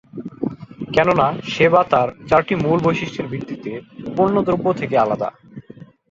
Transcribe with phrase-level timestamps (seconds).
[0.93, 3.71] কেননা সেবা তার চারটি মূল বৈশিষ্ট্যের ভিত্তিতে
[4.15, 5.29] পণ্যদ্রব্য থেকে আলাদা।